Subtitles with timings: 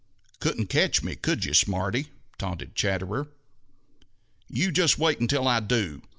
[0.39, 2.07] "Couldn't catch me, could you, smarty?"
[2.39, 3.27] taunted Chatterer.
[4.49, 6.01] "You just wait until I do!